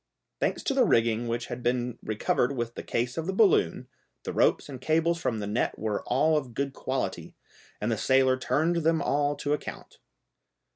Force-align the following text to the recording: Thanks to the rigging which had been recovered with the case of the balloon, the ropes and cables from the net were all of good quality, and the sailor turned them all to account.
Thanks 0.39 0.63
to 0.63 0.73
the 0.73 0.83
rigging 0.83 1.27
which 1.27 1.45
had 1.45 1.61
been 1.61 1.99
recovered 2.01 2.57
with 2.57 2.73
the 2.73 2.81
case 2.81 3.19
of 3.19 3.27
the 3.27 3.33
balloon, 3.35 3.87
the 4.23 4.33
ropes 4.33 4.67
and 4.67 4.81
cables 4.81 5.21
from 5.21 5.37
the 5.37 5.45
net 5.45 5.77
were 5.77 6.01
all 6.07 6.35
of 6.37 6.55
good 6.55 6.73
quality, 6.73 7.35
and 7.79 7.91
the 7.91 7.97
sailor 7.99 8.35
turned 8.35 8.77
them 8.77 8.99
all 8.99 9.35
to 9.35 9.53
account. 9.53 9.99